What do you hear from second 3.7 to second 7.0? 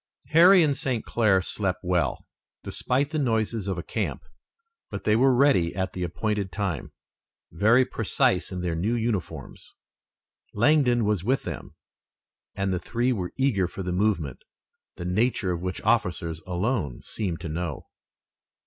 a camp, but they were ready at the appointed time,